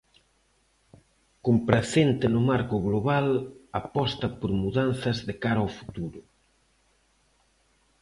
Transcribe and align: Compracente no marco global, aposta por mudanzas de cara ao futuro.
Compracente 1.47 2.25
no 2.33 2.41
marco 2.49 2.75
global, 2.87 3.27
aposta 3.81 4.25
por 4.39 4.51
mudanzas 4.63 5.17
de 5.27 5.33
cara 5.43 5.59
ao 5.63 5.69
futuro. 5.79 6.19